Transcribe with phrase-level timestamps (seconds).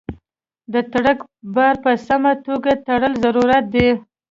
[0.73, 1.19] د ټرک
[1.55, 3.89] بار په سمه توګه تړل ضروري دي.